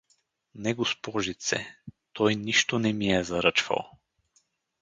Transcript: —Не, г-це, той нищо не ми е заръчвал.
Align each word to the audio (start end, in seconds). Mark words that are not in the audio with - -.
—Не, 0.53 0.73
г-це, 1.05 1.65
той 2.11 2.35
нищо 2.35 2.79
не 2.79 2.93
ми 2.93 3.07
е 3.09 3.23
заръчвал. 3.23 3.91